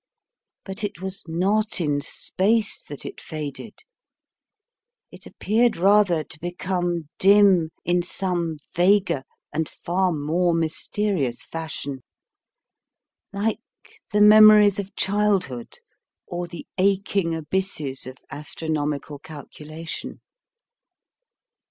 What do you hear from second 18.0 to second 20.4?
of astronomical calculation.